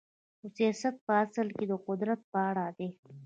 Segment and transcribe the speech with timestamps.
[0.37, 2.89] خو سیاست په اصل کې د قدرت په اړه دی.